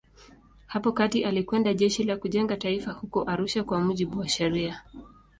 [0.67, 4.83] Hapo kati alikwenda Jeshi la Kujenga Taifa huko Arusha kwa mujibu wa sheria.